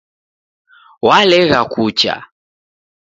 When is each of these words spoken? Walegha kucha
Walegha 1.05 1.61
kucha 1.73 2.13